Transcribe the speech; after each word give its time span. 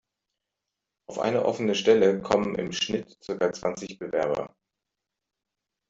Auf 1.05 1.19
eine 1.19 1.45
offene 1.45 1.75
Stelle 1.75 2.23
kommen 2.23 2.55
im 2.55 2.71
Schnitt 2.71 3.21
circa 3.23 3.53
zwanzig 3.53 3.99
Bewerber. 3.99 4.55